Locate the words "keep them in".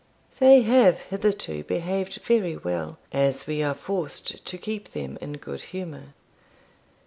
4.57-5.33